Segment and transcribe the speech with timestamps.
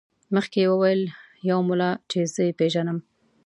[0.35, 1.01] مخکې یې وویل
[1.49, 2.97] یو ملا چې زه یې پېژنم.